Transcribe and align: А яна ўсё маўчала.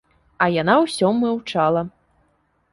А 0.45 0.47
яна 0.61 0.77
ўсё 0.85 1.11
маўчала. 1.19 1.87